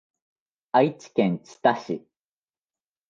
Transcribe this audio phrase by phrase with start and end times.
[0.71, 2.07] 愛知県知多市